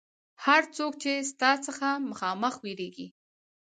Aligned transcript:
هر 0.45 0.61
څوک 0.77 0.93
چې 1.03 1.11
ستا 1.31 1.51
څخه 1.65 1.87
مخامخ 2.09 2.53
وېرېږي. 2.63 3.07